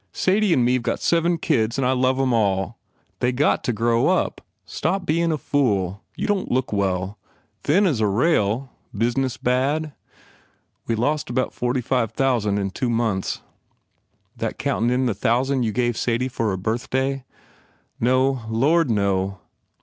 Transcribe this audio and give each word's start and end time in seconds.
Sadie 0.13 0.51
and 0.51 0.65
me 0.65 0.77
ve 0.77 0.81
got 0.81 0.99
seven 0.99 1.37
kids 1.37 1.77
and 1.77 1.85
I 1.85 1.91
love 1.91 2.19
em 2.19 2.33
all.... 2.33 2.79
They 3.19 3.31
got 3.31 3.63
to 3.65 3.71
grow 3.71 4.07
up. 4.07 4.41
Stop 4.65 5.05
bein 5.05 5.31
a 5.31 5.37
fool.... 5.37 6.01
You 6.15 6.25
don 6.25 6.45
t 6.45 6.47
look 6.49 6.73
well. 6.73 7.19
Thin 7.63 7.85
s 7.85 7.99
a 7.99 8.07
rail. 8.07 8.71
Business 8.97 9.37
bad?" 9.37 9.93
"We 10.87 10.95
lost 10.95 11.29
about 11.29 11.53
forty 11.53 11.81
five 11.81 12.13
thousand 12.13 12.57
in 12.57 12.71
two 12.71 12.89
months." 12.89 13.43
"That 14.35 14.57
countin 14.57 14.89
in 14.89 15.05
the 15.05 15.13
thousand 15.13 15.61
you 15.61 15.71
gave 15.71 15.95
Sadie 15.95 16.27
for 16.29 16.49
her 16.49 16.57
birthday?" 16.57 17.23
"No 17.99 18.45
Lord, 18.49 18.89
no!" 18.89 19.37